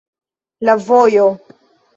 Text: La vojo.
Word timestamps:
La 0.69 0.77
vojo. 0.87 1.29